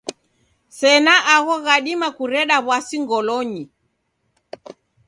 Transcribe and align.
Sena 0.79 1.13
agho 1.35 1.55
ghadima 1.65 2.07
kureda 2.17 2.55
w'asi 2.67 2.97
ngolonyi. 3.03 3.63